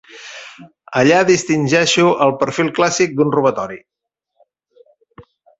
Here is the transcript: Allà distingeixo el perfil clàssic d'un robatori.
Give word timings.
Allà 1.01 1.19
distingeixo 1.27 2.07
el 2.27 2.33
perfil 2.45 2.73
clàssic 2.79 3.15
d'un 3.21 3.37
robatori. 3.39 3.81